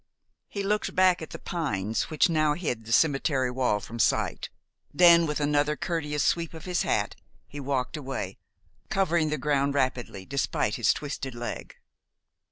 [0.47, 4.49] He looked back at the pines which now hid the cemetery wall from sight.
[4.91, 7.15] Then, with another courteous sweep of his hat,
[7.47, 8.39] he walked away,
[8.89, 11.75] covering the ground rapidly despite his twisted leg.